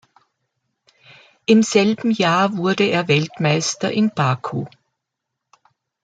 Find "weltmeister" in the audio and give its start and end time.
3.07-3.91